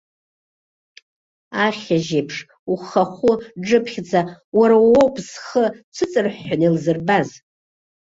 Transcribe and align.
Ахьажь 1.65 2.11
еиԥш, 2.17 2.37
ухахәы 2.71 3.33
џыԥхьӡа, 3.67 4.21
уара 4.59 4.77
уоуп 4.89 5.15
зхы 5.29 5.63
цәыҵырҳәҳәаны 5.95 6.65
илзырбаз! 6.67 7.29